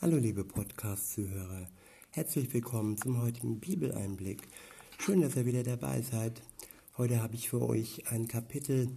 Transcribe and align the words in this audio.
Hallo 0.00 0.16
liebe 0.16 0.44
Podcast-Zuhörer, 0.44 1.66
herzlich 2.10 2.54
willkommen 2.54 2.96
zum 2.96 3.20
heutigen 3.20 3.58
Bibeleinblick. 3.58 4.42
Schön, 5.00 5.22
dass 5.22 5.34
ihr 5.34 5.44
wieder 5.44 5.64
dabei 5.64 6.02
seid. 6.02 6.40
Heute 6.96 7.20
habe 7.20 7.34
ich 7.34 7.48
für 7.48 7.62
euch 7.62 8.04
ein 8.12 8.28
Kapitel 8.28 8.92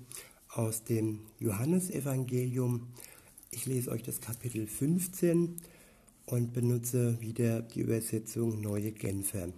aus 0.50 0.84
dem 0.84 1.22
Johannesevangelium. 1.40 2.86
Ich 3.50 3.66
lese 3.66 3.90
euch 3.90 4.04
das 4.04 4.22
Kapitel 4.22 4.68
15 4.68 5.58
und 6.28 6.54
benutze 6.54 7.20
wieder 7.20 7.64
die 7.64 7.80
Übersetzung 7.80 8.62
Neue 8.62 8.92
Genfer. 8.92 9.50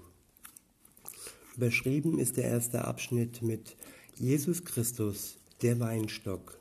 Überschrieben 1.57 2.19
ist 2.19 2.37
der 2.37 2.45
erste 2.45 2.85
Abschnitt 2.85 3.41
mit 3.41 3.75
Jesus 4.15 4.63
Christus, 4.63 5.35
der 5.61 5.77
Weinstock. 5.81 6.57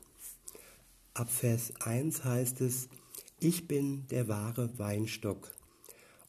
Ab 1.13 1.31
Vers 1.31 1.71
1 1.79 2.25
heißt 2.25 2.59
es, 2.59 2.89
ich 3.43 3.67
bin 3.67 4.07
der 4.07 4.27
wahre 4.27 4.77
Weinstock 4.79 5.51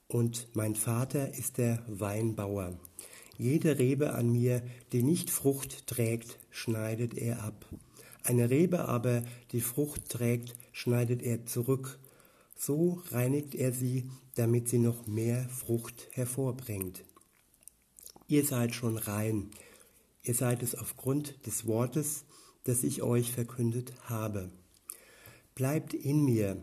und 0.09 0.49
mein 0.55 0.75
Vater 0.75 1.35
ist 1.35 1.59
der 1.59 1.83
Weinbauer. 1.87 2.79
Jede 3.39 3.79
Rebe 3.79 4.15
an 4.15 4.33
mir, 4.33 4.63
die 4.93 5.03
nicht 5.03 5.31
Frucht 5.31 5.87
trägt, 5.87 6.39
schneidet 6.51 7.17
er 7.17 7.43
ab. 7.43 7.67
Eine 8.25 8.51
Rebe 8.51 8.89
aber, 8.89 9.23
die 9.53 9.61
Frucht 9.61 10.09
trägt, 10.09 10.57
schneidet 10.73 11.23
er 11.23 11.47
zurück. 11.47 11.99
So 12.57 13.03
reinigt 13.11 13.55
er 13.55 13.73
sie, 13.73 14.11
damit 14.35 14.69
sie 14.69 14.79
noch 14.79 15.07
mehr 15.07 15.49
Frucht 15.49 16.09
hervorbringt. 16.13 17.05
Ihr 18.27 18.45
seid 18.45 18.75
schon 18.75 18.97
rein. 18.97 19.51
Ihr 20.23 20.35
seid 20.35 20.63
es 20.63 20.75
aufgrund 20.75 21.47
des 21.47 21.67
Wortes, 21.67 22.25
das 22.65 22.83
ich 22.83 23.03
euch 23.03 23.31
verkündet 23.31 23.93
habe. 24.09 24.51
Bleibt 25.55 25.93
in 25.93 26.25
mir, 26.25 26.63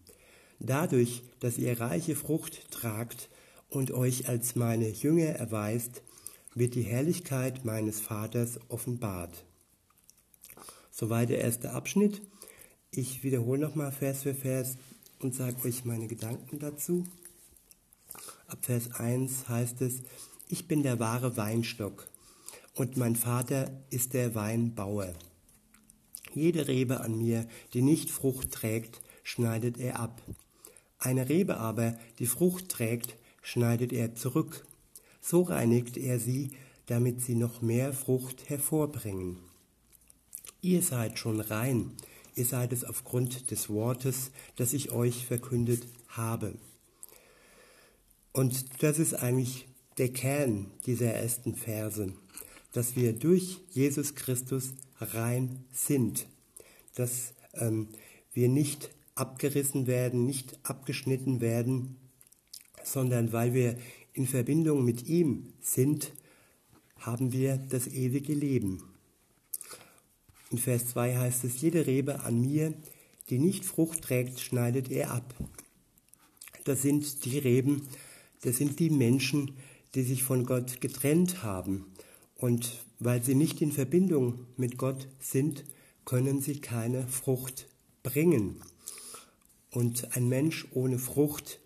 Dadurch, 0.63 1.23
dass 1.39 1.57
ihr 1.57 1.81
reiche 1.81 2.15
Frucht 2.15 2.69
tragt 2.69 3.29
und 3.69 3.89
euch 3.89 4.29
als 4.29 4.55
meine 4.55 4.89
Jünger 4.89 5.29
erweist, 5.29 6.03
wird 6.53 6.75
die 6.75 6.83
Herrlichkeit 6.83 7.65
meines 7.65 7.99
Vaters 7.99 8.59
offenbart. 8.69 9.43
Soweit 10.91 11.29
der 11.29 11.39
erste 11.39 11.71
Abschnitt. 11.71 12.21
Ich 12.91 13.23
wiederhole 13.23 13.59
nochmal 13.59 13.91
Vers 13.91 14.21
für 14.21 14.35
Vers 14.35 14.77
und 15.19 15.33
sage 15.33 15.65
euch 15.65 15.83
meine 15.83 16.07
Gedanken 16.07 16.59
dazu. 16.59 17.05
Ab 18.45 18.63
Vers 18.63 18.91
1 18.91 19.49
heißt 19.49 19.81
es, 19.81 20.03
ich 20.47 20.67
bin 20.67 20.83
der 20.83 20.99
wahre 20.99 21.37
Weinstock 21.37 22.07
und 22.75 22.97
mein 22.97 23.15
Vater 23.15 23.71
ist 23.89 24.13
der 24.13 24.35
Weinbauer. 24.35 25.13
Jede 26.35 26.67
Rebe 26.67 26.99
an 26.99 27.17
mir, 27.17 27.47
die 27.73 27.81
nicht 27.81 28.11
Frucht 28.11 28.51
trägt, 28.51 29.01
schneidet 29.23 29.79
er 29.79 29.99
ab 29.99 30.21
eine 31.01 31.27
Rebe 31.29 31.57
aber, 31.57 31.97
die 32.19 32.27
Frucht 32.27 32.69
trägt, 32.69 33.17
schneidet 33.41 33.91
er 33.91 34.15
zurück. 34.15 34.65
So 35.19 35.41
reinigt 35.41 35.97
er 35.97 36.19
sie, 36.19 36.51
damit 36.85 37.21
sie 37.21 37.35
noch 37.35 37.61
mehr 37.61 37.91
Frucht 37.91 38.49
hervorbringen. 38.49 39.39
Ihr 40.61 40.83
seid 40.83 41.17
schon 41.17 41.39
rein, 41.39 41.91
ihr 42.35 42.45
seid 42.45 42.71
es 42.71 42.83
aufgrund 42.83 43.49
des 43.49 43.67
Wortes, 43.67 44.31
das 44.55 44.73
ich 44.73 44.91
euch 44.91 45.25
verkündet 45.25 45.87
habe. 46.07 46.53
Und 48.31 48.83
das 48.83 48.99
ist 48.99 49.15
eigentlich 49.15 49.67
der 49.97 50.13
Kern 50.13 50.71
dieser 50.85 51.13
ersten 51.13 51.55
Verse, 51.55 52.13
dass 52.73 52.95
wir 52.95 53.13
durch 53.13 53.59
Jesus 53.71 54.13
Christus 54.13 54.73
rein 54.99 55.65
sind, 55.73 56.27
dass 56.93 57.33
ähm, 57.55 57.87
wir 58.33 58.49
nicht 58.49 58.91
abgerissen 59.21 59.85
werden, 59.85 60.25
nicht 60.25 60.59
abgeschnitten 60.63 61.41
werden, 61.41 61.95
sondern 62.83 63.31
weil 63.31 63.53
wir 63.53 63.77
in 64.13 64.25
Verbindung 64.25 64.83
mit 64.83 65.07
ihm 65.07 65.53
sind, 65.61 66.11
haben 66.97 67.31
wir 67.31 67.57
das 67.57 67.87
ewige 67.87 68.33
Leben. 68.33 68.83
In 70.49 70.57
Vers 70.57 70.87
2 70.87 71.17
heißt 71.17 71.43
es, 71.43 71.61
jede 71.61 71.85
Rebe 71.85 72.21
an 72.21 72.41
mir, 72.41 72.73
die 73.29 73.37
nicht 73.37 73.63
Frucht 73.63 74.01
trägt, 74.01 74.39
schneidet 74.39 74.89
er 74.89 75.11
ab. 75.11 75.35
Das 76.63 76.81
sind 76.81 77.23
die 77.25 77.37
Reben, 77.37 77.87
das 78.41 78.57
sind 78.57 78.79
die 78.79 78.89
Menschen, 78.89 79.55
die 79.93 80.01
sich 80.01 80.23
von 80.23 80.45
Gott 80.45 80.81
getrennt 80.81 81.43
haben. 81.43 81.85
Und 82.35 82.83
weil 82.99 83.23
sie 83.23 83.35
nicht 83.35 83.61
in 83.61 83.71
Verbindung 83.71 84.47
mit 84.57 84.77
Gott 84.77 85.07
sind, 85.19 85.63
können 86.05 86.41
sie 86.41 86.59
keine 86.59 87.07
Frucht 87.07 87.67
bringen. 88.03 88.61
Und 89.71 90.15
ein 90.15 90.27
Mensch 90.27 90.67
ohne 90.71 90.99
Frucht, 90.99 91.59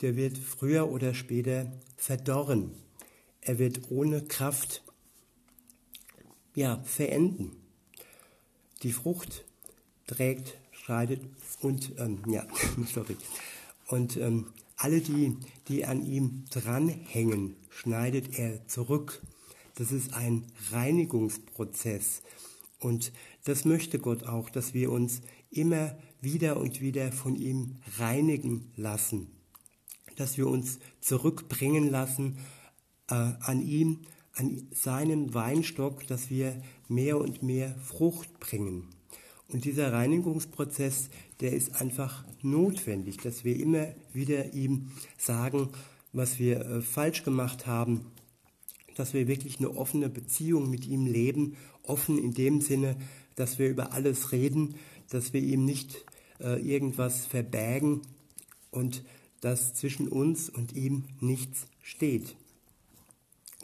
der 0.00 0.16
wird 0.16 0.38
früher 0.38 0.90
oder 0.90 1.12
später 1.12 1.70
verdorren. 1.96 2.72
Er 3.40 3.58
wird 3.58 3.90
ohne 3.90 4.22
Kraft 4.22 4.82
ja, 6.54 6.82
verenden. 6.84 7.52
Die 8.82 8.92
Frucht 8.92 9.44
trägt, 10.06 10.56
schreitet 10.72 11.22
und 11.60 11.92
ähm, 11.98 12.22
ja, 12.28 12.46
sorry. 12.92 13.16
Und 13.88 14.16
ähm, 14.16 14.46
alle 14.76 15.00
die, 15.00 15.36
die 15.68 15.84
an 15.84 16.04
ihm 16.04 16.44
dranhängen, 16.50 17.56
schneidet 17.70 18.38
er 18.38 18.66
zurück. 18.66 19.22
Das 19.76 19.92
ist 19.92 20.12
ein 20.14 20.44
Reinigungsprozess. 20.70 22.22
Und 22.80 23.12
das 23.44 23.64
möchte 23.64 23.98
Gott 23.98 24.24
auch, 24.24 24.50
dass 24.50 24.74
wir 24.74 24.90
uns 24.90 25.22
immer 25.52 25.96
wieder 26.20 26.56
und 26.56 26.80
wieder 26.80 27.12
von 27.12 27.36
ihm 27.36 27.76
reinigen 27.98 28.72
lassen, 28.76 29.28
dass 30.16 30.36
wir 30.36 30.46
uns 30.46 30.78
zurückbringen 31.00 31.90
lassen 31.90 32.38
äh, 33.08 33.14
an 33.14 33.60
ihm, 33.60 34.00
an 34.34 34.66
seinen 34.72 35.34
Weinstock, 35.34 36.06
dass 36.06 36.30
wir 36.30 36.60
mehr 36.88 37.18
und 37.18 37.42
mehr 37.42 37.74
Frucht 37.76 38.40
bringen. 38.40 38.88
Und 39.48 39.66
dieser 39.66 39.92
Reinigungsprozess, 39.92 41.10
der 41.40 41.52
ist 41.52 41.80
einfach 41.80 42.24
notwendig, 42.40 43.18
dass 43.18 43.44
wir 43.44 43.56
immer 43.56 43.88
wieder 44.14 44.54
ihm 44.54 44.92
sagen, 45.18 45.68
was 46.12 46.38
wir 46.38 46.60
äh, 46.60 46.80
falsch 46.80 47.24
gemacht 47.24 47.66
haben, 47.66 48.06
dass 48.94 49.12
wir 49.12 49.28
wirklich 49.28 49.58
eine 49.58 49.76
offene 49.76 50.08
Beziehung 50.08 50.70
mit 50.70 50.86
ihm 50.86 51.06
leben, 51.06 51.56
offen 51.82 52.18
in 52.18 52.32
dem 52.32 52.60
Sinne, 52.60 52.96
dass 53.34 53.58
wir 53.58 53.68
über 53.68 53.92
alles 53.92 54.32
reden, 54.32 54.74
dass 55.10 55.32
wir 55.32 55.40
ihm 55.40 55.64
nicht 55.64 56.04
äh, 56.40 56.60
irgendwas 56.60 57.26
verbergen 57.26 58.02
und 58.70 59.04
dass 59.40 59.74
zwischen 59.74 60.08
uns 60.08 60.48
und 60.48 60.72
ihm 60.72 61.04
nichts 61.20 61.66
steht. 61.82 62.36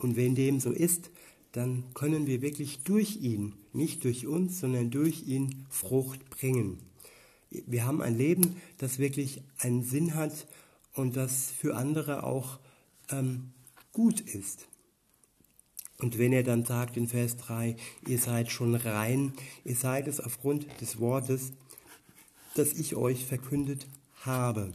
Und 0.00 0.16
wenn 0.16 0.34
dem 0.34 0.60
so 0.60 0.70
ist, 0.70 1.10
dann 1.52 1.84
können 1.94 2.26
wir 2.26 2.42
wirklich 2.42 2.80
durch 2.84 3.16
ihn, 3.16 3.54
nicht 3.72 4.04
durch 4.04 4.26
uns, 4.26 4.60
sondern 4.60 4.90
durch 4.90 5.26
ihn 5.26 5.66
Frucht 5.70 6.28
bringen. 6.30 6.78
Wir 7.50 7.86
haben 7.86 8.02
ein 8.02 8.16
Leben, 8.16 8.56
das 8.76 8.98
wirklich 8.98 9.42
einen 9.58 9.82
Sinn 9.82 10.14
hat 10.14 10.46
und 10.94 11.16
das 11.16 11.50
für 11.50 11.76
andere 11.76 12.24
auch 12.24 12.58
ähm, 13.10 13.52
gut 13.92 14.20
ist. 14.20 14.68
Und 16.00 16.18
wenn 16.18 16.32
er 16.32 16.44
dann 16.44 16.64
sagt 16.64 16.96
in 16.96 17.08
Vers 17.08 17.36
3, 17.38 17.76
ihr 18.06 18.18
seid 18.18 18.52
schon 18.52 18.76
rein, 18.76 19.32
ihr 19.64 19.74
seid 19.74 20.06
es 20.06 20.20
aufgrund 20.20 20.66
des 20.80 21.00
Wortes, 21.00 21.52
das 22.54 22.72
ich 22.72 22.94
euch 22.94 23.26
verkündet 23.26 23.86
habe, 24.22 24.72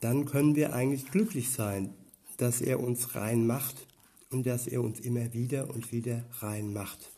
dann 0.00 0.24
können 0.24 0.54
wir 0.54 0.72
eigentlich 0.72 1.10
glücklich 1.10 1.50
sein, 1.50 1.92
dass 2.36 2.60
er 2.60 2.80
uns 2.80 3.14
rein 3.16 3.46
macht 3.46 3.86
und 4.30 4.46
dass 4.46 4.66
er 4.66 4.82
uns 4.82 5.00
immer 5.00 5.32
wieder 5.34 5.68
und 5.70 5.92
wieder 5.92 6.24
rein 6.38 6.72
macht. 6.72 7.10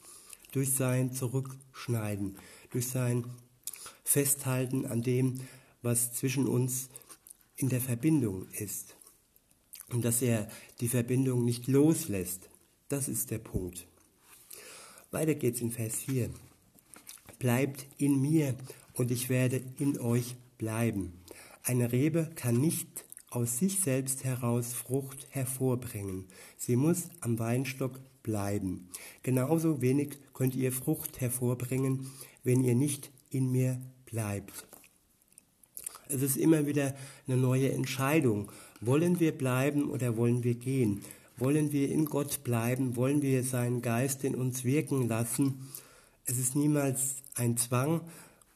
Durch 0.52 0.74
sein 0.74 1.12
Zurückschneiden, 1.12 2.36
durch 2.70 2.88
sein 2.88 3.24
Festhalten 4.04 4.86
an 4.86 5.02
dem, 5.02 5.40
was 5.82 6.14
zwischen 6.14 6.46
uns 6.46 6.88
in 7.56 7.68
der 7.68 7.80
Verbindung 7.80 8.46
ist. 8.58 8.96
Und 9.90 10.04
dass 10.04 10.22
er 10.22 10.48
die 10.80 10.88
Verbindung 10.88 11.44
nicht 11.44 11.68
loslässt. 11.68 12.48
Das 12.92 13.08
ist 13.08 13.30
der 13.30 13.38
Punkt. 13.38 13.86
Weiter 15.12 15.34
geht's 15.34 15.62
in 15.62 15.70
Vers 15.70 16.02
4. 16.02 16.28
Bleibt 17.38 17.86
in 17.96 18.20
mir 18.20 18.54
und 18.92 19.10
ich 19.10 19.30
werde 19.30 19.62
in 19.78 19.98
euch 19.98 20.36
bleiben. 20.58 21.14
Eine 21.62 21.90
Rebe 21.90 22.30
kann 22.34 22.58
nicht 22.58 23.06
aus 23.30 23.56
sich 23.56 23.80
selbst 23.80 24.24
heraus 24.24 24.74
Frucht 24.74 25.26
hervorbringen. 25.30 26.26
Sie 26.58 26.76
muss 26.76 27.04
am 27.22 27.38
Weinstock 27.38 27.98
bleiben. 28.22 28.90
Genauso 29.22 29.80
wenig 29.80 30.18
könnt 30.34 30.54
ihr 30.54 30.70
Frucht 30.70 31.22
hervorbringen, 31.22 32.10
wenn 32.44 32.62
ihr 32.62 32.74
nicht 32.74 33.10
in 33.30 33.50
mir 33.50 33.80
bleibt. 34.04 34.66
Es 36.08 36.20
ist 36.20 36.36
immer 36.36 36.66
wieder 36.66 36.94
eine 37.26 37.38
neue 37.38 37.72
Entscheidung. 37.72 38.52
Wollen 38.82 39.18
wir 39.18 39.32
bleiben 39.32 39.88
oder 39.88 40.18
wollen 40.18 40.44
wir 40.44 40.56
gehen? 40.56 41.02
Wollen 41.42 41.72
wir 41.72 41.90
in 41.90 42.04
Gott 42.04 42.44
bleiben? 42.44 42.94
Wollen 42.94 43.20
wir 43.20 43.42
seinen 43.42 43.82
Geist 43.82 44.22
in 44.22 44.36
uns 44.36 44.62
wirken 44.62 45.08
lassen? 45.08 45.68
Es 46.24 46.38
ist 46.38 46.54
niemals 46.54 47.16
ein 47.34 47.56
Zwang 47.56 48.02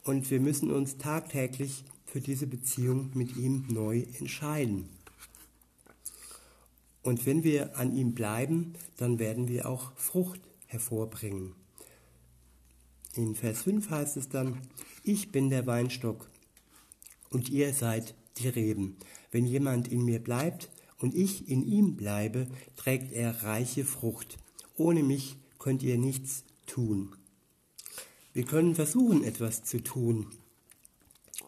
und 0.05 0.31
wir 0.31 0.39
müssen 0.39 0.71
uns 0.71 0.97
tagtäglich 0.97 1.83
für 2.05 2.21
diese 2.21 2.47
Beziehung 2.47 3.11
mit 3.15 3.37
ihm 3.37 3.67
neu 3.69 4.05
entscheiden. 4.21 4.89
Und 7.03 7.27
wenn 7.27 7.43
wir 7.43 7.77
an 7.77 7.93
ihm 7.97 8.15
bleiben, 8.15 8.75
dann 8.99 9.19
werden 9.19 9.49
wir 9.49 9.69
auch 9.69 9.91
Frucht 9.97 10.41
hervorbringen. 10.69 11.57
In 13.17 13.35
Vers 13.35 13.63
5 13.63 13.91
heißt 13.91 14.17
es 14.17 14.29
dann, 14.29 14.61
ich 15.03 15.33
bin 15.33 15.51
der 15.51 15.67
Weinstock 15.67 16.31
und 17.31 17.49
ihr 17.49 17.75
seid 17.75 18.15
die 18.37 18.47
Reben. 18.47 18.97
Wenn 19.33 19.45
jemand 19.45 19.89
in 19.89 20.05
mir 20.05 20.21
bleibt 20.21 20.71
und 20.99 21.15
ich 21.15 21.49
in 21.49 21.67
ihm 21.67 21.97
bleibe, 21.97 22.47
trägt 22.77 23.13
er 23.13 23.43
reiche 23.43 23.85
Frucht. 23.85 24.39
Ohne 24.77 25.03
mich 25.03 25.37
könnt 25.59 25.83
ihr 25.83 25.99
nichts 25.99 26.45
tun. 26.67 27.15
Wir 28.33 28.45
können 28.45 28.75
versuchen, 28.75 29.25
etwas 29.25 29.65
zu 29.65 29.83
tun, 29.83 30.27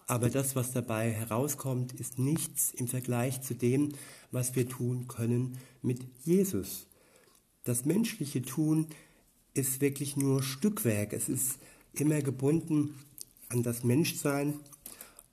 aber 0.08 0.30
das, 0.30 0.56
was 0.56 0.72
dabei 0.72 1.12
herauskommt, 1.12 1.92
ist 1.92 2.18
nichts 2.18 2.72
im 2.72 2.88
Vergleich 2.88 3.42
zu 3.42 3.54
dem, 3.54 3.92
was 4.30 4.56
wir 4.56 4.66
tun 4.66 5.06
können 5.06 5.58
mit 5.82 6.00
Jesus. 6.24 6.86
Das 7.64 7.84
menschliche 7.84 8.40
Tun 8.40 8.86
ist 9.52 9.82
wirklich 9.82 10.16
nur 10.16 10.42
Stückwerk. 10.42 11.12
Es 11.12 11.28
ist 11.28 11.58
immer 11.92 12.22
gebunden 12.22 12.94
an 13.50 13.62
das 13.62 13.84
Menschsein. 13.84 14.54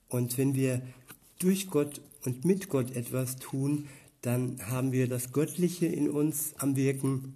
Und 0.09 0.37
wenn 0.37 0.55
wir 0.55 0.81
durch 1.39 1.69
Gott 1.69 2.01
und 2.25 2.43
mit 2.43 2.67
Gott 2.67 2.91
etwas 2.97 3.37
tun, 3.37 3.87
dann 4.25 4.57
haben 4.71 4.91
wir 4.91 5.07
das 5.07 5.33
Göttliche 5.33 5.85
in 5.85 6.09
uns 6.09 6.55
am 6.57 6.75
Wirken 6.75 7.35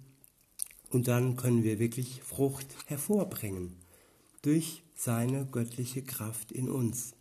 und 0.90 1.06
dann 1.06 1.36
können 1.36 1.62
wir 1.62 1.78
wirklich 1.78 2.20
Frucht 2.24 2.66
hervorbringen 2.86 3.76
durch 4.42 4.82
seine 4.96 5.46
göttliche 5.46 6.02
Kraft 6.02 6.50
in 6.50 6.68
uns. 6.68 7.14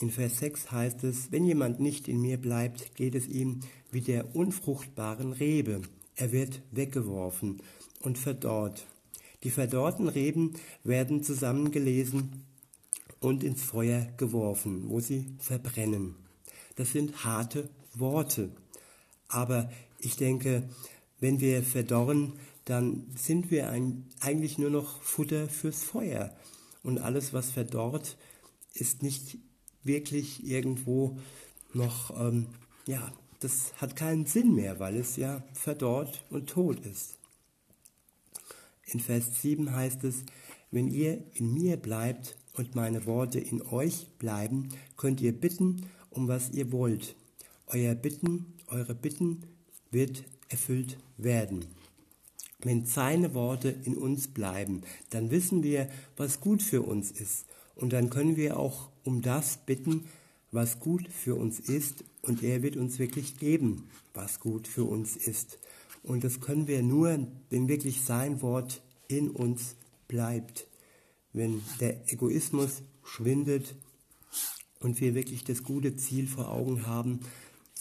In 0.00 0.10
Vers 0.10 0.38
6 0.38 0.72
heißt 0.72 1.04
es, 1.04 1.30
wenn 1.32 1.44
jemand 1.44 1.80
nicht 1.80 2.08
in 2.08 2.22
mir 2.22 2.38
bleibt, 2.38 2.96
geht 2.96 3.14
es 3.14 3.28
ihm 3.28 3.60
wie 3.90 4.00
der 4.00 4.34
unfruchtbaren 4.34 5.34
Rebe. 5.34 5.82
Er 6.16 6.32
wird 6.32 6.62
weggeworfen 6.70 7.60
und 8.00 8.16
verdorrt. 8.16 8.86
Die 9.42 9.50
verdorrten 9.50 10.08
Reben 10.08 10.54
werden 10.82 11.22
zusammengelesen 11.22 12.42
und 13.20 13.44
ins 13.44 13.62
Feuer 13.62 14.08
geworfen, 14.16 14.88
wo 14.88 14.98
sie 15.00 15.26
verbrennen. 15.38 16.14
Das 16.76 16.92
sind 16.92 17.24
harte 17.24 17.68
Worte. 17.94 18.50
Aber 19.28 19.70
ich 19.98 20.16
denke, 20.16 20.68
wenn 21.20 21.40
wir 21.40 21.62
verdorren, 21.62 22.34
dann 22.64 23.06
sind 23.16 23.50
wir 23.50 23.70
eigentlich 23.70 24.58
nur 24.58 24.70
noch 24.70 25.02
Futter 25.02 25.48
fürs 25.48 25.82
Feuer. 25.82 26.34
Und 26.82 26.98
alles, 26.98 27.32
was 27.32 27.50
verdorrt, 27.50 28.16
ist 28.74 29.02
nicht 29.02 29.38
wirklich 29.84 30.46
irgendwo 30.46 31.18
noch, 31.72 32.10
ähm, 32.18 32.46
ja, 32.86 33.12
das 33.40 33.72
hat 33.76 33.96
keinen 33.96 34.26
Sinn 34.26 34.54
mehr, 34.54 34.78
weil 34.78 34.96
es 34.96 35.16
ja 35.16 35.42
verdorrt 35.52 36.24
und 36.30 36.48
tot 36.48 36.80
ist. 36.80 37.18
In 38.84 39.00
Vers 39.00 39.42
7 39.42 39.74
heißt 39.74 40.04
es, 40.04 40.24
wenn 40.70 40.88
ihr 40.88 41.24
in 41.34 41.52
mir 41.52 41.76
bleibt 41.76 42.36
und 42.54 42.74
meine 42.74 43.06
Worte 43.06 43.38
in 43.40 43.62
euch 43.62 44.06
bleiben, 44.18 44.68
könnt 44.96 45.20
ihr 45.20 45.32
bitten, 45.32 45.86
um 46.10 46.28
was 46.28 46.50
ihr 46.50 46.72
wollt. 46.72 47.16
Euer 47.74 47.94
Bitten, 47.94 48.52
eure 48.66 48.94
Bitten 48.94 49.46
wird 49.90 50.24
erfüllt 50.50 50.98
werden. 51.16 51.64
Wenn 52.58 52.84
seine 52.84 53.32
Worte 53.32 53.70
in 53.70 53.96
uns 53.96 54.28
bleiben, 54.28 54.82
dann 55.08 55.30
wissen 55.30 55.62
wir, 55.62 55.88
was 56.18 56.40
gut 56.40 56.62
für 56.62 56.82
uns 56.82 57.10
ist. 57.10 57.46
Und 57.74 57.94
dann 57.94 58.10
können 58.10 58.36
wir 58.36 58.58
auch 58.58 58.90
um 59.04 59.22
das 59.22 59.56
bitten, 59.64 60.04
was 60.50 60.80
gut 60.80 61.08
für 61.08 61.34
uns 61.34 61.60
ist. 61.60 62.04
Und 62.20 62.42
er 62.42 62.62
wird 62.62 62.76
uns 62.76 62.98
wirklich 62.98 63.38
geben, 63.38 63.88
was 64.12 64.38
gut 64.38 64.68
für 64.68 64.84
uns 64.84 65.16
ist. 65.16 65.58
Und 66.02 66.24
das 66.24 66.40
können 66.40 66.66
wir 66.68 66.82
nur, 66.82 67.26
wenn 67.48 67.68
wirklich 67.68 68.02
sein 68.02 68.42
Wort 68.42 68.82
in 69.08 69.30
uns 69.30 69.76
bleibt. 70.08 70.66
Wenn 71.32 71.62
der 71.80 72.12
Egoismus 72.12 72.82
schwindet 73.02 73.76
und 74.78 75.00
wir 75.00 75.14
wirklich 75.14 75.42
das 75.44 75.62
gute 75.62 75.96
Ziel 75.96 76.26
vor 76.26 76.52
Augen 76.52 76.86
haben, 76.86 77.20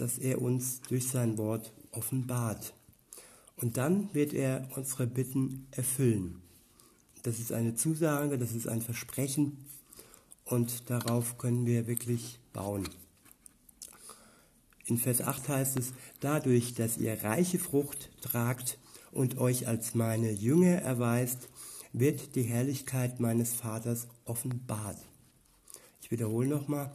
dass 0.01 0.18
er 0.18 0.42
uns 0.42 0.81
durch 0.81 1.07
sein 1.07 1.38
Wort 1.38 1.71
offenbart. 1.92 2.74
Und 3.56 3.77
dann 3.77 4.12
wird 4.15 4.33
er 4.33 4.68
unsere 4.75 5.06
Bitten 5.06 5.68
erfüllen. 5.69 6.42
Das 7.21 7.39
ist 7.39 7.51
eine 7.51 7.75
Zusage, 7.75 8.39
das 8.39 8.53
ist 8.53 8.68
ein 8.68 8.81
Versprechen, 8.81 9.63
und 10.44 10.89
darauf 10.89 11.38
können 11.38 11.68
wir 11.68 11.86
wirklich 11.86 12.39
bauen. 12.51 12.89
In 14.86 14.98
Vers 14.98 15.21
8 15.21 15.48
heißt 15.48 15.77
es, 15.77 15.94
dadurch, 16.19 16.74
dass 16.74 16.97
ihr 16.97 17.24
reiche 17.24 17.59
Frucht 17.59 18.09
tragt 18.21 18.80
und 19.11 19.37
euch 19.37 19.68
als 19.68 19.94
meine 19.94 20.31
Jünger 20.31 20.81
erweist, 20.81 21.47
wird 21.94 22.35
die 22.35 22.44
Herrlichkeit 22.44 23.19
meines 23.19 23.54
Vaters 23.54 24.07
offenbart. 24.26 24.97
Ich 26.02 26.09
wiederhole 26.09 26.47
nochmal, 26.47 26.92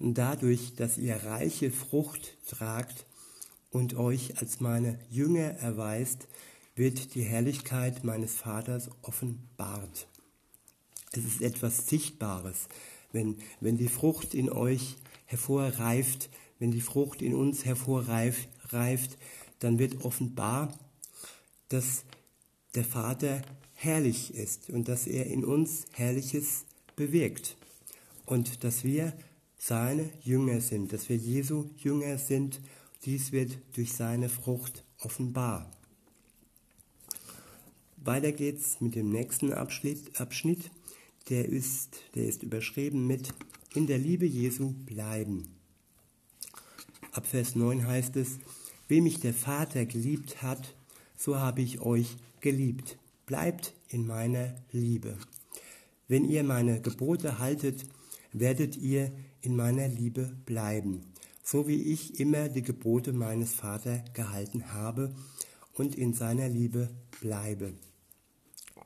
dadurch, 0.00 0.74
dass 0.74 0.98
ihr 0.98 1.16
reiche 1.16 1.70
Frucht 1.70 2.36
tragt 2.48 3.06
und 3.70 3.94
euch 3.94 4.38
als 4.38 4.60
meine 4.60 4.98
Jünger 5.10 5.50
erweist, 5.58 6.26
wird 6.74 7.14
die 7.14 7.22
Herrlichkeit 7.22 8.04
meines 8.04 8.34
Vaters 8.34 8.90
offenbart. 9.02 10.08
Es 11.12 11.24
ist 11.24 11.42
etwas 11.42 11.86
Sichtbares, 11.86 12.68
wenn, 13.12 13.36
wenn 13.60 13.76
die 13.76 13.88
Frucht 13.88 14.34
in 14.34 14.50
euch 14.50 14.96
hervorreift, 15.26 16.30
wenn 16.58 16.70
die 16.70 16.80
Frucht 16.80 17.20
in 17.20 17.34
uns 17.34 17.64
hervorreift, 17.64 18.48
reift, 18.68 19.18
dann 19.58 19.78
wird 19.78 20.04
offenbar, 20.04 20.78
dass 21.68 22.04
der 22.74 22.84
Vater 22.84 23.42
herrlich 23.74 24.34
ist 24.34 24.70
und 24.70 24.88
dass 24.88 25.06
er 25.06 25.26
in 25.26 25.44
uns 25.44 25.84
Herrliches 25.92 26.64
bewirkt 26.96 27.56
und 28.26 28.64
dass 28.64 28.84
wir 28.84 29.12
seine 29.62 30.10
Jünger 30.22 30.62
sind, 30.62 30.90
dass 30.94 31.10
wir 31.10 31.18
Jesu 31.18 31.68
Jünger 31.76 32.16
sind. 32.16 32.60
Dies 33.04 33.30
wird 33.30 33.58
durch 33.74 33.92
seine 33.92 34.30
Frucht 34.30 34.84
offenbar. 34.98 35.70
Weiter 37.98 38.32
geht's 38.32 38.80
mit 38.80 38.94
dem 38.94 39.10
nächsten 39.10 39.52
Abschnitt. 39.52 40.70
Der 41.28 41.44
ist, 41.44 42.00
der 42.14 42.24
ist 42.24 42.42
überschrieben 42.42 43.06
mit 43.06 43.34
in 43.74 43.86
der 43.86 43.98
Liebe 43.98 44.24
Jesu 44.24 44.72
bleiben. 44.86 45.54
Ab 47.12 47.26
Vers 47.26 47.54
9 47.54 47.86
heißt 47.86 48.16
es, 48.16 48.38
wem 48.88 49.04
mich 49.04 49.20
der 49.20 49.34
Vater 49.34 49.84
geliebt 49.84 50.42
hat, 50.42 50.74
so 51.16 51.38
habe 51.38 51.60
ich 51.60 51.80
euch 51.80 52.16
geliebt. 52.40 52.96
Bleibt 53.26 53.74
in 53.90 54.06
meiner 54.06 54.54
Liebe. 54.72 55.18
Wenn 56.08 56.24
ihr 56.24 56.44
meine 56.44 56.80
Gebote 56.80 57.38
haltet, 57.38 57.84
werdet 58.32 58.76
ihr 58.78 59.12
in 59.42 59.56
meiner 59.56 59.88
Liebe 59.88 60.36
bleiben, 60.46 61.02
so 61.42 61.66
wie 61.66 61.82
ich 61.82 62.20
immer 62.20 62.48
die 62.48 62.62
Gebote 62.62 63.12
meines 63.12 63.54
Vaters 63.54 64.00
gehalten 64.12 64.72
habe 64.72 65.14
und 65.74 65.94
in 65.94 66.14
seiner 66.14 66.48
Liebe 66.48 66.90
bleibe. 67.20 67.72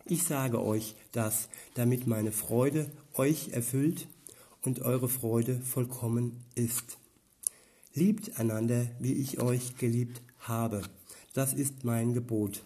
Ich 0.07 0.25
sage 0.25 0.63
euch 0.63 0.95
das, 1.13 1.49
damit 1.75 2.07
meine 2.07 2.33
Freude 2.33 2.91
euch 3.15 3.51
erfüllt 3.53 4.07
und 4.63 4.81
eure 4.81 5.09
Freude 5.09 5.61
vollkommen 5.61 6.45
ist. 6.55 6.99
Liebt 7.95 8.39
einander, 8.39 8.87
wie 8.99 9.15
ich 9.15 9.41
euch 9.41 9.77
geliebt 9.77 10.21
habe. 10.41 10.83
Das 11.33 11.55
ist 11.55 11.85
mein 11.85 12.13
Gebot. 12.13 12.65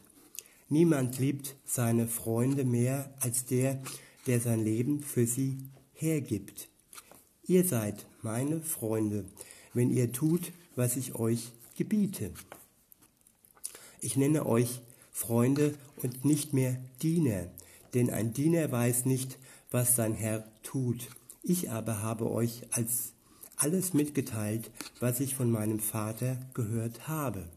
Niemand 0.69 1.19
liebt 1.19 1.57
seine 1.65 2.09
Freunde 2.09 2.65
mehr 2.65 3.15
als 3.21 3.47
der, 3.47 3.81
der 4.27 4.41
sein 4.41 4.65
Leben 4.65 5.01
für 5.03 5.27
sie 5.27 5.59
hergibt. 5.95 6.69
Ihr 7.49 7.65
seid 7.65 8.05
meine 8.21 8.61
Freunde, 8.61 9.25
wenn 9.73 9.91
ihr 9.91 10.13
tut, 10.13 10.53
was 10.77 10.99
ich 10.99 11.15
euch 11.15 11.51
gebiete. 11.79 12.31
Ich 14.03 14.19
nenne 14.19 14.45
euch 14.45 14.83
Freunde 15.13 15.75
und 16.03 16.27
nicht 16.27 16.53
mehr 16.53 16.77
Diener, 17.01 17.47
denn 17.95 18.11
ein 18.11 18.35
Diener 18.35 18.71
weiß 18.71 19.07
nicht, 19.07 19.39
was 19.71 19.97
sein 19.97 20.13
Herr 20.13 20.45
tut. 20.63 21.09
Ich 21.43 21.71
aber 21.71 22.03
habe 22.03 22.31
euch 22.31 22.67
als 22.71 23.15
alles 23.57 23.95
mitgeteilt, 23.95 24.71
was 25.01 25.19
ich 25.19 25.35
von 25.35 25.51
meinem 25.51 25.81
Vater 25.81 26.37
gehört 26.53 27.09
habe. 27.09 27.49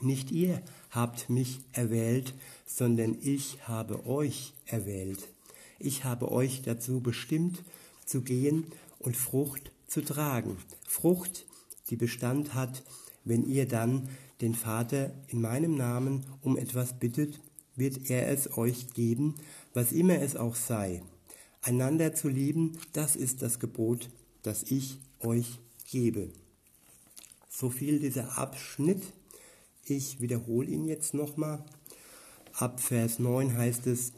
Nicht 0.00 0.30
ihr 0.30 0.62
habt 0.90 1.28
mich 1.28 1.60
erwählt, 1.72 2.32
sondern 2.66 3.18
ich 3.20 3.68
habe 3.68 4.06
euch 4.06 4.54
erwählt. 4.64 5.28
Ich 5.78 6.04
habe 6.04 6.32
euch 6.32 6.62
dazu 6.62 7.00
bestimmt, 7.00 7.62
zu 8.08 8.22
gehen 8.22 8.66
und 8.98 9.16
Frucht 9.16 9.70
zu 9.86 10.02
tragen. 10.02 10.56
Frucht, 10.86 11.46
die 11.90 11.96
Bestand 11.96 12.54
hat, 12.54 12.82
wenn 13.24 13.44
ihr 13.44 13.68
dann 13.68 14.08
den 14.40 14.54
Vater 14.54 15.12
in 15.28 15.40
meinem 15.40 15.74
Namen 15.74 16.24
um 16.42 16.56
etwas 16.56 16.98
bittet, 16.98 17.40
wird 17.76 18.10
er 18.10 18.28
es 18.28 18.56
euch 18.56 18.92
geben, 18.92 19.34
was 19.74 19.92
immer 19.92 20.20
es 20.20 20.36
auch 20.36 20.54
sei. 20.54 21.02
Einander 21.62 22.14
zu 22.14 22.28
lieben, 22.28 22.78
das 22.92 23.16
ist 23.16 23.42
das 23.42 23.58
Gebot, 23.58 24.10
das 24.42 24.64
ich 24.64 24.98
euch 25.20 25.58
gebe. 25.90 26.30
So 27.48 27.70
viel 27.70 27.98
dieser 27.98 28.38
Abschnitt. 28.38 29.02
Ich 29.84 30.20
wiederhole 30.20 30.68
ihn 30.68 30.86
jetzt 30.86 31.14
nochmal. 31.14 31.64
Ab 32.52 32.80
Vers 32.80 33.18
9 33.18 33.56
heißt 33.56 33.86
es, 33.86 34.12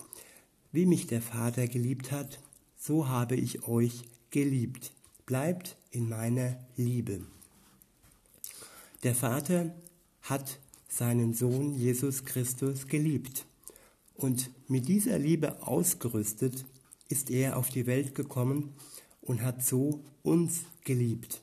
wie 0.72 0.86
mich 0.86 1.06
der 1.06 1.22
Vater 1.22 1.66
geliebt 1.66 2.12
hat, 2.12 2.40
so 2.80 3.08
habe 3.08 3.36
ich 3.36 3.68
euch 3.68 4.04
geliebt. 4.30 4.92
Bleibt 5.26 5.76
in 5.90 6.08
meiner 6.08 6.56
Liebe. 6.76 7.20
Der 9.02 9.14
Vater 9.14 9.72
hat 10.22 10.58
seinen 10.88 11.34
Sohn 11.34 11.74
Jesus 11.74 12.24
Christus 12.24 12.88
geliebt. 12.88 13.44
Und 14.14 14.50
mit 14.68 14.88
dieser 14.88 15.18
Liebe 15.18 15.62
ausgerüstet 15.66 16.64
ist 17.08 17.30
er 17.30 17.56
auf 17.56 17.68
die 17.68 17.86
Welt 17.86 18.14
gekommen 18.14 18.72
und 19.20 19.42
hat 19.42 19.64
so 19.64 20.02
uns 20.22 20.62
geliebt. 20.84 21.42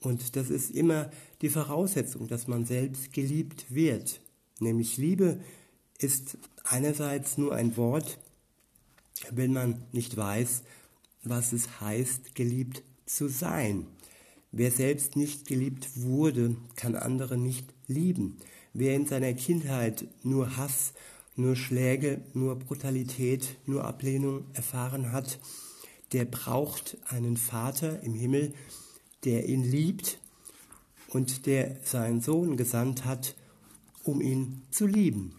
Und 0.00 0.36
das 0.36 0.50
ist 0.50 0.70
immer 0.70 1.10
die 1.40 1.48
Voraussetzung, 1.48 2.28
dass 2.28 2.46
man 2.46 2.64
selbst 2.66 3.12
geliebt 3.12 3.74
wird. 3.74 4.20
Nämlich 4.60 4.96
Liebe 4.96 5.40
ist 5.98 6.38
einerseits 6.62 7.38
nur 7.38 7.54
ein 7.54 7.76
Wort, 7.76 8.18
wenn 9.30 9.52
man 9.52 9.82
nicht 9.92 10.16
weiß, 10.16 10.62
was 11.22 11.52
es 11.52 11.80
heißt, 11.80 12.34
geliebt 12.34 12.82
zu 13.06 13.28
sein. 13.28 13.86
Wer 14.52 14.70
selbst 14.70 15.16
nicht 15.16 15.46
geliebt 15.46 15.88
wurde, 15.96 16.56
kann 16.76 16.94
andere 16.94 17.36
nicht 17.36 17.66
lieben. 17.88 18.38
Wer 18.72 18.94
in 18.94 19.06
seiner 19.06 19.32
Kindheit 19.32 20.06
nur 20.22 20.56
Hass, 20.56 20.92
nur 21.36 21.56
Schläge, 21.56 22.20
nur 22.34 22.56
Brutalität, 22.56 23.56
nur 23.66 23.84
Ablehnung 23.84 24.44
erfahren 24.52 25.12
hat, 25.12 25.38
der 26.12 26.24
braucht 26.24 26.96
einen 27.08 27.36
Vater 27.36 28.00
im 28.02 28.14
Himmel, 28.14 28.54
der 29.24 29.48
ihn 29.48 29.64
liebt 29.64 30.18
und 31.08 31.46
der 31.46 31.76
seinen 31.82 32.20
Sohn 32.20 32.56
gesandt 32.56 33.04
hat, 33.04 33.34
um 34.04 34.20
ihn 34.20 34.62
zu 34.70 34.86
lieben. 34.86 35.34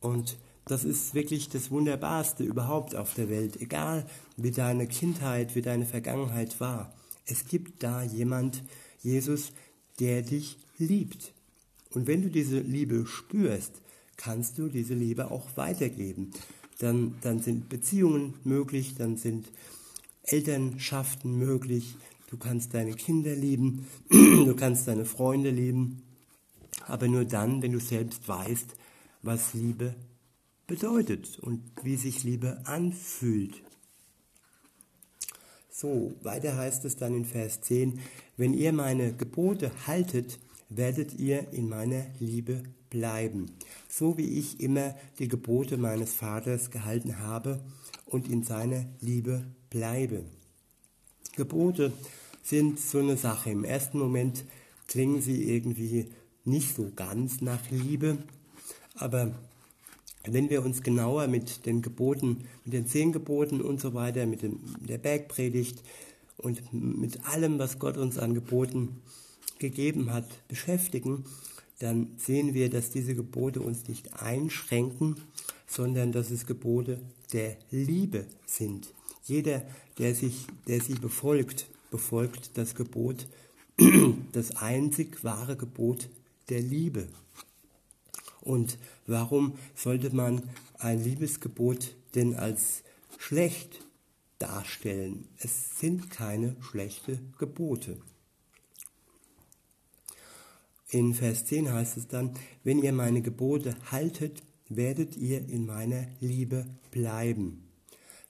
Und 0.00 0.38
das 0.66 0.84
ist 0.84 1.14
wirklich 1.14 1.48
das 1.48 1.70
Wunderbarste 1.70 2.42
überhaupt 2.42 2.96
auf 2.96 3.14
der 3.14 3.28
Welt, 3.30 3.60
egal 3.60 4.04
wie 4.36 4.50
deine 4.50 4.88
Kindheit, 4.88 5.54
wie 5.54 5.62
deine 5.62 5.86
Vergangenheit 5.86 6.60
war. 6.60 6.92
Es 7.24 7.46
gibt 7.46 7.82
da 7.84 8.02
jemand, 8.02 8.62
Jesus, 9.00 9.52
der 10.00 10.22
dich 10.22 10.58
liebt. 10.78 11.32
Und 11.94 12.08
wenn 12.08 12.22
du 12.22 12.30
diese 12.30 12.58
Liebe 12.58 13.06
spürst, 13.06 13.80
kannst 14.16 14.58
du 14.58 14.68
diese 14.68 14.94
Liebe 14.94 15.30
auch 15.30 15.46
weitergeben. 15.54 16.32
Dann, 16.80 17.14
dann 17.20 17.40
sind 17.40 17.68
Beziehungen 17.68 18.34
möglich, 18.42 18.96
dann 18.96 19.16
sind 19.16 19.48
Elternschaften 20.24 21.38
möglich, 21.38 21.94
du 22.28 22.36
kannst 22.36 22.74
deine 22.74 22.94
Kinder 22.94 23.36
lieben, 23.36 23.86
du 24.10 24.54
kannst 24.56 24.88
deine 24.88 25.04
Freunde 25.04 25.50
lieben, 25.50 26.02
aber 26.86 27.06
nur 27.06 27.24
dann, 27.24 27.62
wenn 27.62 27.72
du 27.72 27.78
selbst 27.80 28.26
weißt, 28.26 28.74
was 29.22 29.54
Liebe 29.54 29.94
bedeutet 30.66 31.38
und 31.38 31.62
wie 31.82 31.96
sich 31.96 32.24
Liebe 32.24 32.60
anfühlt. 32.64 33.62
So, 35.70 36.14
weiter 36.22 36.56
heißt 36.56 36.84
es 36.86 36.96
dann 36.96 37.14
in 37.14 37.24
Vers 37.24 37.60
10, 37.60 38.00
wenn 38.36 38.54
ihr 38.54 38.72
meine 38.72 39.12
Gebote 39.12 39.70
haltet, 39.86 40.38
werdet 40.68 41.14
ihr 41.14 41.52
in 41.52 41.68
meiner 41.68 42.06
Liebe 42.18 42.62
bleiben, 42.90 43.46
so 43.88 44.16
wie 44.16 44.38
ich 44.38 44.60
immer 44.60 44.94
die 45.18 45.28
Gebote 45.28 45.76
meines 45.76 46.14
Vaters 46.14 46.70
gehalten 46.70 47.18
habe 47.18 47.60
und 48.06 48.28
in 48.28 48.42
seiner 48.42 48.86
Liebe 49.00 49.44
bleibe. 49.70 50.24
Gebote 51.36 51.92
sind 52.42 52.80
so 52.80 52.98
eine 52.98 53.16
Sache. 53.16 53.50
Im 53.50 53.64
ersten 53.64 53.98
Moment 53.98 54.44
klingen 54.86 55.20
sie 55.20 55.44
irgendwie 55.44 56.06
nicht 56.44 56.74
so 56.74 56.90
ganz 56.94 57.40
nach 57.40 57.70
Liebe, 57.70 58.18
aber 58.94 59.34
wenn 60.28 60.50
wir 60.50 60.64
uns 60.64 60.82
genauer 60.82 61.26
mit 61.28 61.66
den 61.66 61.82
Geboten, 61.82 62.44
mit 62.64 62.72
den 62.74 62.86
zehn 62.86 63.12
Geboten 63.12 63.60
und 63.60 63.80
so 63.80 63.94
weiter, 63.94 64.26
mit 64.26 64.42
dem, 64.42 64.58
der 64.86 64.98
Bergpredigt 64.98 65.82
und 66.36 66.62
mit 66.72 67.26
allem, 67.26 67.58
was 67.58 67.78
Gott 67.78 67.96
uns 67.96 68.18
an 68.18 68.34
Geboten 68.34 69.00
gegeben 69.58 70.12
hat, 70.12 70.26
beschäftigen, 70.48 71.24
dann 71.78 72.08
sehen 72.16 72.54
wir, 72.54 72.70
dass 72.70 72.90
diese 72.90 73.14
Gebote 73.14 73.60
uns 73.60 73.88
nicht 73.88 74.22
einschränken, 74.22 75.16
sondern 75.66 76.12
dass 76.12 76.30
es 76.30 76.46
Gebote 76.46 77.00
der 77.32 77.56
Liebe 77.70 78.26
sind. 78.46 78.92
Jeder, 79.24 79.62
der, 79.98 80.14
sich, 80.14 80.46
der 80.68 80.80
sie 80.80 80.94
befolgt, 80.94 81.66
befolgt 81.90 82.56
das 82.56 82.74
Gebot, 82.74 83.26
das 84.32 84.56
einzig 84.56 85.22
wahre 85.24 85.56
Gebot 85.56 86.08
der 86.48 86.60
Liebe. 86.60 87.08
Und 88.46 88.78
warum 89.08 89.58
sollte 89.74 90.14
man 90.14 90.42
ein 90.78 91.02
Liebesgebot 91.02 91.96
denn 92.14 92.36
als 92.36 92.84
schlecht 93.18 93.84
darstellen? 94.38 95.26
Es 95.38 95.80
sind 95.80 96.10
keine 96.10 96.54
schlechte 96.60 97.18
Gebote. 97.38 97.98
In 100.90 101.12
Vers 101.12 101.46
10 101.46 101.72
heißt 101.72 101.96
es 101.96 102.06
dann, 102.06 102.34
wenn 102.62 102.80
ihr 102.80 102.92
meine 102.92 103.20
Gebote 103.20 103.74
haltet, 103.90 104.44
werdet 104.68 105.16
ihr 105.16 105.48
in 105.48 105.66
meiner 105.66 106.06
Liebe 106.20 106.66
bleiben, 106.92 107.64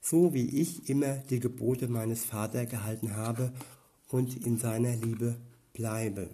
so 0.01 0.33
wie 0.33 0.61
ich 0.61 0.89
immer 0.89 1.17
die 1.29 1.39
Gebote 1.39 1.87
meines 1.87 2.25
Vaters 2.25 2.67
gehalten 2.69 3.15
habe 3.15 3.53
und 4.09 4.47
in 4.47 4.57
seiner 4.57 4.95
Liebe 4.95 5.37
bleibe. 5.73 6.31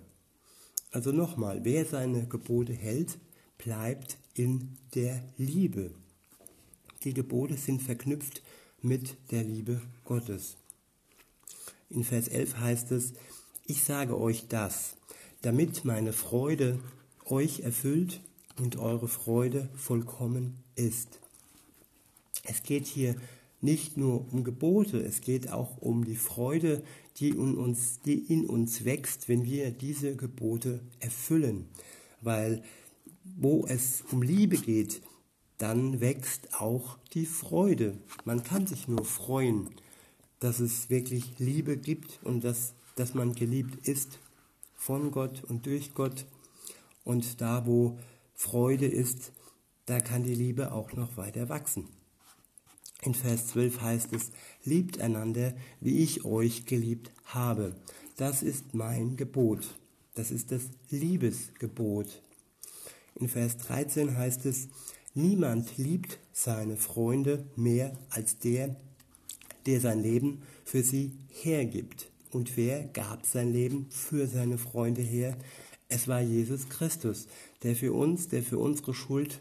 Also 0.92 1.12
nochmal, 1.12 1.66
wer 1.66 1.84
seine 1.84 2.26
Gebote 2.28 2.72
hält, 2.72 3.18
bleibt 3.64 4.18
in 4.36 4.78
der 4.94 5.24
Liebe. 5.38 5.92
Die 7.04 7.14
Gebote 7.14 7.56
sind 7.56 7.82
verknüpft 7.82 8.42
mit 8.82 9.16
der 9.32 9.44
Liebe 9.44 9.82
Gottes. 10.04 10.58
In 11.90 12.04
Vers 12.04 12.28
11 12.28 12.58
heißt 12.58 12.92
es, 12.92 13.14
ich 13.66 13.84
sage 13.84 14.20
euch 14.20 14.48
das, 14.50 14.96
damit 15.42 15.86
meine 15.86 16.12
Freude 16.12 16.80
euch 17.26 17.62
erfüllt 17.62 18.20
und 18.58 18.78
eure 18.78 19.08
Freude 19.08 19.70
vollkommen 19.76 20.58
ist. 20.76 21.20
Es 22.44 22.64
geht 22.64 22.86
hier 22.86 23.16
nicht 23.62 23.96
nur 23.96 24.28
um 24.34 24.44
Gebote, 24.44 25.00
es 25.00 25.22
geht 25.22 25.50
auch 25.50 25.78
um 25.78 26.04
die 26.04 26.18
Freude, 26.18 26.84
die 27.18 27.30
in 27.30 27.56
uns, 27.56 28.02
die 28.02 28.20
in 28.20 28.46
uns 28.46 28.84
wächst, 28.84 29.30
wenn 29.30 29.46
wir 29.46 29.72
diese 29.72 30.18
Gebote 30.18 30.82
erfüllen. 31.00 31.70
Weil 32.20 32.64
wo 33.24 33.66
es 33.68 34.04
um 34.12 34.22
Liebe 34.22 34.58
geht, 34.58 35.02
dann 35.58 36.02
wächst 36.02 36.60
auch 36.60 36.98
die 37.14 37.26
Freude. 37.26 37.98
Man 38.26 38.44
kann 38.44 38.68
sich 38.68 38.88
nur 38.88 39.06
freuen, 39.06 39.70
dass 40.40 40.60
es 40.60 40.90
wirklich 40.90 41.40
Liebe 41.40 41.78
gibt 41.78 42.20
und 42.24 42.44
dass, 42.44 42.74
dass 42.96 43.14
man 43.14 43.34
geliebt 43.34 43.88
ist 43.88 44.20
von 44.76 45.12
Gott 45.12 45.44
und 45.44 45.66
durch 45.66 45.94
Gott. 45.94 46.26
Und 47.06 47.40
da, 47.42 47.66
wo 47.66 47.98
Freude 48.36 48.88
ist, 48.88 49.32
da 49.86 50.00
kann 50.00 50.24
die 50.24 50.36
Liebe 50.36 50.72
auch 50.72 50.94
noch 50.94 51.18
weiter 51.18 51.50
wachsen. 51.50 51.88
In 53.02 53.14
Vers 53.14 53.48
12 53.48 53.82
heißt 53.82 54.14
es, 54.14 54.32
liebt 54.64 55.00
einander, 55.00 55.54
wie 55.82 56.00
ich 56.00 56.24
euch 56.24 56.66
geliebt 56.66 57.12
habe. 57.26 57.76
das 58.16 58.44
ist 58.44 58.74
mein 58.74 59.18
Gebot. 59.18 59.76
Das 60.16 60.30
ist 60.30 60.52
das 60.52 60.70
Liebesgebot. 60.90 62.22
In 63.24 63.30
Vers 63.30 63.56
13 63.56 64.18
heißt 64.18 64.46
es, 64.48 64.68
niemand 65.14 65.78
liebt 65.78 66.20
seine 66.34 66.76
Freunde 66.76 67.46
mehr 67.56 67.98
als 68.10 68.38
der, 68.38 68.76
der 69.66 69.80
sein 69.80 70.02
Leben 70.02 70.42
für 70.66 70.84
sie 70.84 71.14
hergibt. 71.30 72.12
Und 72.32 72.58
wer 72.58 72.84
gab 72.84 73.26
sein 73.26 73.54
Leben 73.54 73.88
für 73.90 74.28
seine 74.28 74.58
Freunde 74.58 75.02
her? 75.02 75.38
Es 75.88 76.10
war 76.10 76.20
Jesus 76.20 76.68
Christus, 76.68 77.28
der 77.64 77.78
für 77.78 77.94
uns, 77.94 78.28
der 78.28 78.44
für 78.44 78.58
unsere 78.58 78.94
Schuld 78.94 79.40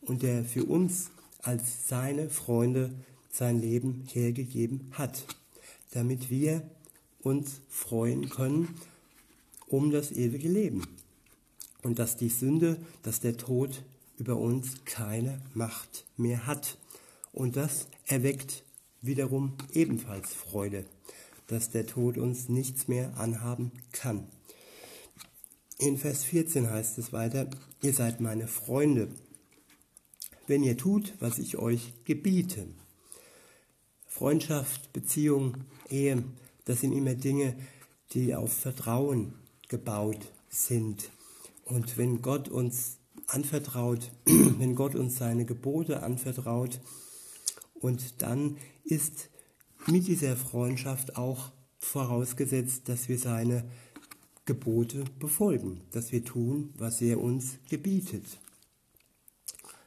und 0.00 0.22
der 0.22 0.42
für 0.42 0.64
uns 0.64 1.10
als 1.42 1.88
seine 1.88 2.30
Freunde 2.30 2.94
sein 3.30 3.60
Leben 3.60 4.06
hergegeben 4.10 4.88
hat, 4.92 5.26
damit 5.90 6.30
wir 6.30 6.62
uns 7.20 7.60
freuen 7.68 8.30
können 8.30 8.74
um 9.68 9.90
das 9.90 10.12
ewige 10.12 10.48
Leben. 10.48 11.01
Und 11.82 11.98
dass 11.98 12.16
die 12.16 12.28
Sünde, 12.28 12.78
dass 13.02 13.20
der 13.20 13.36
Tod 13.36 13.82
über 14.18 14.36
uns 14.36 14.84
keine 14.84 15.40
Macht 15.54 16.04
mehr 16.16 16.46
hat. 16.46 16.78
Und 17.32 17.56
das 17.56 17.88
erweckt 18.06 18.62
wiederum 19.00 19.54
ebenfalls 19.72 20.32
Freude, 20.32 20.84
dass 21.48 21.70
der 21.70 21.86
Tod 21.86 22.18
uns 22.18 22.48
nichts 22.48 22.88
mehr 22.88 23.16
anhaben 23.18 23.72
kann. 23.90 24.28
In 25.78 25.98
Vers 25.98 26.22
14 26.22 26.70
heißt 26.70 26.98
es 26.98 27.12
weiter, 27.12 27.50
ihr 27.82 27.92
seid 27.92 28.20
meine 28.20 28.46
Freunde, 28.46 29.08
wenn 30.46 30.62
ihr 30.62 30.76
tut, 30.76 31.14
was 31.18 31.38
ich 31.38 31.56
euch 31.56 31.92
gebiete. 32.04 32.68
Freundschaft, 34.06 34.92
Beziehung, 34.92 35.64
Ehe, 35.88 36.22
das 36.64 36.82
sind 36.82 36.92
immer 36.92 37.14
Dinge, 37.14 37.56
die 38.12 38.34
auf 38.34 38.52
Vertrauen 38.52 39.34
gebaut 39.68 40.30
sind. 40.48 41.10
Und 41.64 41.96
wenn 41.96 42.22
Gott 42.22 42.48
uns 42.48 42.98
anvertraut, 43.26 44.10
wenn 44.24 44.74
Gott 44.74 44.94
uns 44.94 45.16
seine 45.16 45.44
Gebote 45.44 46.02
anvertraut, 46.02 46.80
und 47.74 48.22
dann 48.22 48.58
ist 48.84 49.28
mit 49.88 50.06
dieser 50.06 50.36
Freundschaft 50.36 51.16
auch 51.16 51.50
vorausgesetzt, 51.78 52.88
dass 52.88 53.08
wir 53.08 53.18
seine 53.18 53.64
Gebote 54.44 55.04
befolgen, 55.18 55.80
dass 55.90 56.12
wir 56.12 56.24
tun, 56.24 56.72
was 56.76 57.00
er 57.00 57.20
uns 57.20 57.58
gebietet. 57.68 58.24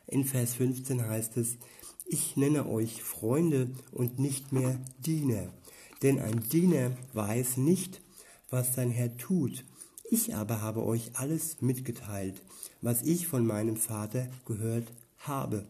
In 0.07 0.25
Vers 0.25 0.53
15 0.55 1.07
heißt 1.07 1.37
es, 1.37 1.57
ich 2.05 2.37
nenne 2.37 2.67
euch 2.67 3.01
Freunde 3.01 3.71
und 3.91 4.19
nicht 4.19 4.51
mehr 4.51 4.79
Diener, 4.99 5.51
denn 6.03 6.19
ein 6.19 6.43
Diener 6.43 6.91
weiß 7.13 7.57
nicht, 7.57 8.01
was 8.49 8.75
sein 8.75 8.91
Herr 8.91 9.17
tut. 9.17 9.65
Ich 10.09 10.35
aber 10.35 10.61
habe 10.61 10.85
euch 10.85 11.11
alles 11.13 11.61
mitgeteilt, 11.61 12.41
was 12.81 13.01
ich 13.01 13.27
von 13.27 13.45
meinem 13.45 13.75
Vater 13.75 14.27
gehört 14.45 14.87
habe. 15.19 15.65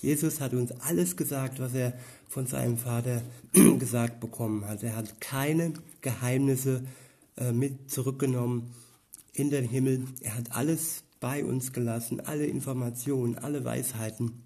Jesus 0.00 0.40
hat 0.40 0.52
uns 0.52 0.72
alles 0.80 1.16
gesagt, 1.16 1.60
was 1.60 1.72
er 1.74 1.94
von 2.28 2.46
seinem 2.46 2.76
Vater 2.76 3.22
gesagt 3.78 4.20
bekommen 4.20 4.66
hat. 4.66 4.82
Er 4.82 4.96
hat 4.96 5.20
keine 5.20 5.72
Geheimnisse 6.00 6.84
äh, 7.36 7.52
mit 7.52 7.90
zurückgenommen 7.90 8.74
in 9.32 9.50
den 9.50 9.64
Himmel. 9.64 10.06
Er 10.20 10.36
hat 10.36 10.52
alles 10.52 11.04
bei 11.20 11.44
uns 11.44 11.72
gelassen, 11.72 12.20
alle 12.20 12.46
Informationen, 12.46 13.38
alle 13.38 13.64
Weisheiten, 13.64 14.42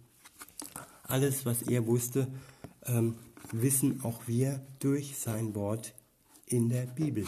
alles, 1.03 1.47
was 1.47 1.63
er 1.63 1.87
wusste, 1.87 2.29
ähm, 2.85 3.17
wissen 3.53 4.05
auch 4.05 4.29
wir 4.29 4.61
durch 4.79 5.17
sein 5.19 5.55
Wort 5.55 5.95
in 6.47 6.69
der 6.69 6.87
Bibel. 6.87 7.25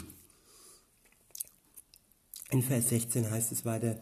In 2.50 2.62
Vers 2.62 2.88
16 2.88 3.30
heißt 3.30 3.52
es 3.52 3.64
weiter, 3.64 3.96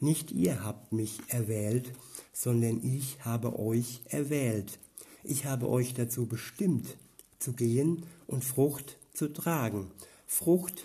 nicht 0.00 0.32
ihr 0.32 0.64
habt 0.64 0.92
mich 0.92 1.20
erwählt, 1.28 1.92
sondern 2.32 2.82
ich 2.82 3.24
habe 3.24 3.58
euch 3.58 4.02
erwählt. 4.08 4.80
Ich 5.22 5.44
habe 5.44 5.68
euch 5.68 5.94
dazu 5.94 6.26
bestimmt, 6.26 6.96
zu 7.38 7.52
gehen 7.52 8.04
und 8.26 8.42
Frucht 8.44 8.98
zu 9.14 9.32
tragen. 9.32 9.92
Frucht, 10.26 10.84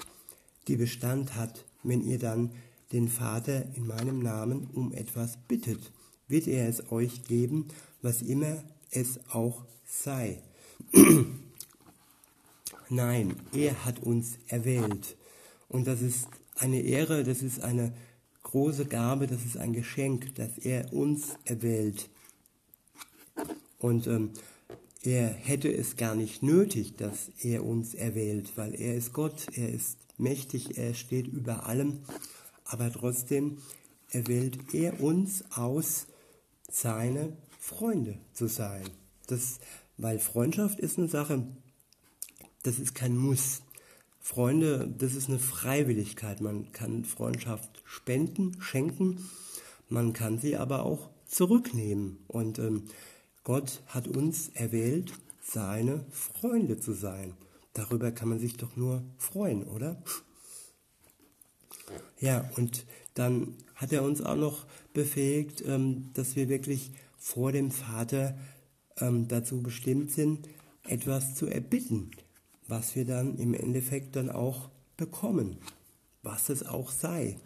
die 0.67 0.75
Bestand 0.75 1.35
hat, 1.35 1.65
wenn 1.81 2.03
ihr 2.03 2.19
dann 2.19 2.51
den 2.91 3.07
Vater 3.07 3.65
in 3.75 3.87
meinem 3.87 4.19
Namen 4.19 4.69
um 4.73 4.93
etwas 4.93 5.37
bittet, 5.47 5.91
wird 6.27 6.47
er 6.47 6.69
es 6.69 6.91
euch 6.91 7.23
geben, 7.23 7.67
was 8.03 8.21
immer 8.21 8.63
es 8.91 9.19
auch 9.31 9.63
sei. 9.85 10.41
Nein, 12.89 13.35
er 13.53 13.85
hat 13.85 13.99
uns 13.99 14.37
erwählt. 14.47 15.17
Und 15.69 15.87
das 15.87 16.01
ist 16.01 16.27
eine 16.59 16.81
Ehre, 16.81 17.23
das 17.23 17.41
ist 17.41 17.61
eine 17.61 17.93
große 18.43 18.85
Gabe, 18.85 19.27
das 19.27 19.45
ist 19.45 19.57
ein 19.57 19.73
Geschenk, 19.73 20.35
dass 20.35 20.57
er 20.57 20.93
uns 20.93 21.37
erwählt. 21.45 22.09
Und 23.79 24.07
ähm, 24.07 24.31
er 25.03 25.27
hätte 25.27 25.71
es 25.71 25.95
gar 25.95 26.15
nicht 26.15 26.43
nötig, 26.43 26.95
dass 26.95 27.29
er 27.41 27.65
uns 27.65 27.93
erwählt, 27.93 28.57
weil 28.57 28.73
er 28.75 28.95
ist 28.95 29.13
Gott, 29.13 29.47
er 29.53 29.69
ist 29.69 29.97
mächtig, 30.17 30.77
er 30.77 30.93
steht 30.93 31.27
über 31.27 31.67
allem. 31.67 31.99
Aber 32.65 32.91
trotzdem 32.91 33.59
erwählt 34.09 34.73
er 34.73 35.01
uns 35.01 35.43
aus, 35.51 36.07
seine 36.69 37.37
Freunde 37.59 38.17
zu 38.33 38.47
sein. 38.47 38.83
Das, 39.27 39.59
weil 39.97 40.19
Freundschaft 40.19 40.79
ist 40.79 40.97
eine 40.97 41.07
Sache, 41.07 41.47
das 42.63 42.79
ist 42.79 42.95
kein 42.95 43.15
Muss. 43.15 43.61
Freunde, 44.27 44.93
das 44.97 45.15
ist 45.15 45.29
eine 45.29 45.39
Freiwilligkeit. 45.39 46.41
Man 46.41 46.73
kann 46.73 47.05
Freundschaft 47.05 47.81
spenden, 47.85 48.57
schenken, 48.59 49.25
man 49.87 50.11
kann 50.11 50.37
sie 50.37 50.57
aber 50.57 50.83
auch 50.83 51.09
zurücknehmen. 51.25 52.17
Und 52.27 52.59
ähm, 52.59 52.83
Gott 53.45 53.81
hat 53.87 54.05
uns 54.09 54.49
erwählt, 54.49 55.13
seine 55.41 56.03
Freunde 56.11 56.77
zu 56.77 56.91
sein. 56.91 57.35
Darüber 57.71 58.11
kann 58.11 58.27
man 58.27 58.39
sich 58.39 58.57
doch 58.57 58.75
nur 58.75 59.01
freuen, 59.17 59.63
oder? 59.63 60.03
Ja, 62.19 62.51
und 62.57 62.85
dann 63.13 63.55
hat 63.75 63.93
er 63.93 64.03
uns 64.03 64.21
auch 64.21 64.35
noch 64.35 64.65
befähigt, 64.93 65.63
ähm, 65.65 66.09
dass 66.15 66.35
wir 66.35 66.49
wirklich 66.49 66.91
vor 67.17 67.53
dem 67.53 67.71
Vater 67.71 68.37
ähm, 68.97 69.29
dazu 69.29 69.63
bestimmt 69.63 70.11
sind, 70.11 70.49
etwas 70.83 71.35
zu 71.35 71.47
erbitten 71.47 72.11
was 72.67 72.95
wir 72.95 73.05
dann 73.05 73.37
im 73.37 73.53
Endeffekt 73.53 74.15
dann 74.15 74.29
auch 74.29 74.69
bekommen, 74.97 75.57
was 76.23 76.49
es 76.49 76.65
auch 76.65 76.91
sei. 76.91 77.37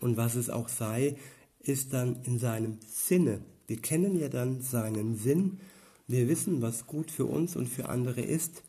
Und 0.00 0.16
was 0.16 0.34
es 0.34 0.50
auch 0.50 0.68
sei, 0.68 1.16
ist 1.60 1.92
dann 1.92 2.22
in 2.24 2.38
seinem 2.38 2.78
Sinne. 2.86 3.40
Wir 3.66 3.80
kennen 3.80 4.18
ja 4.18 4.28
dann 4.28 4.60
seinen 4.62 5.16
Sinn, 5.16 5.58
wir 6.06 6.28
wissen, 6.28 6.62
was 6.62 6.86
gut 6.86 7.10
für 7.10 7.24
uns 7.24 7.56
und 7.56 7.68
für 7.68 7.88
andere 7.88 8.20
ist, 8.20 8.62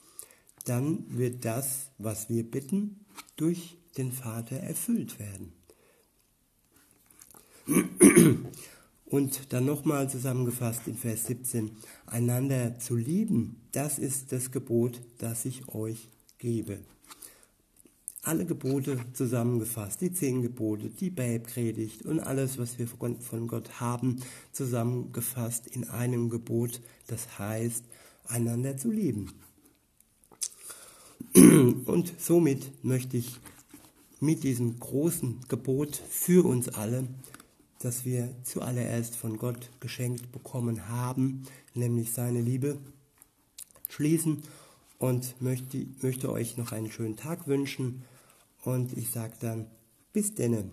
dann 0.66 1.06
wird 1.10 1.46
das, 1.46 1.92
was 1.98 2.30
wir 2.30 2.44
bitten, 2.44 3.06
durch 3.36 3.78
den 3.98 4.12
Vater 4.12 4.58
erfüllt 4.58 5.20
werden. 5.20 5.54
Und 9.10 9.54
dann 9.54 9.66
nochmal 9.66 10.10
zusammengefasst 10.10 10.82
in 10.88 10.96
Vers 10.96 11.26
17, 11.28 11.72
einander 12.08 12.78
zu 12.78 12.98
lieben, 12.98 13.62
das 13.72 14.00
ist 14.00 14.34
das 14.34 14.52
Gebot, 14.52 15.02
das 15.18 15.46
ich 15.46 15.70
euch 15.70 16.10
gebe. 16.40 16.80
Alle 18.22 18.46
Gebote 18.46 19.00
zusammengefasst, 19.14 20.02
die 20.02 20.12
zehn 20.12 20.42
Gebote, 20.42 20.90
die 20.90 21.10
Bergpredigt 21.10 22.06
und 22.06 22.20
alles, 22.20 22.58
was 22.58 22.78
wir 22.78 22.88
von 22.88 23.48
Gott 23.48 23.80
haben, 23.80 24.22
zusammengefasst 24.52 25.68
in 25.68 25.86
einem 25.88 26.30
Gebot, 26.30 26.82
das 27.08 27.40
heißt, 27.40 27.86
einander 28.26 28.76
zu 28.76 28.92
lieben. 28.92 29.32
Und 31.34 32.14
somit 32.18 32.84
möchte 32.84 33.16
ich 33.16 33.40
mit 34.20 34.44
diesem 34.44 34.78
großen 34.78 35.46
Gebot 35.48 35.96
für 35.96 36.46
uns 36.46 36.68
alle 36.68 37.08
das 37.80 38.06
wir 38.06 38.34
zuallererst 38.44 39.16
von 39.16 39.38
Gott 39.38 39.70
geschenkt 39.80 40.32
bekommen 40.32 40.90
haben, 40.90 41.44
nämlich 41.74 42.12
seine 42.12 42.42
Liebe, 42.42 42.78
schließen 43.90 44.44
und 44.98 45.40
möchte, 45.42 45.86
möchte 46.02 46.32
euch 46.32 46.58
noch 46.58 46.72
einen 46.72 46.92
schönen 46.92 47.16
Tag 47.16 47.48
wünschen 47.48 48.04
und 48.64 48.98
ich 48.98 49.12
sage 49.12 49.34
dann 49.40 49.68
bis 50.14 50.36
denne. 50.36 50.72